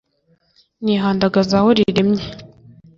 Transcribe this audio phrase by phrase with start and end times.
[0.83, 2.25] Nihandagaza aho riremye.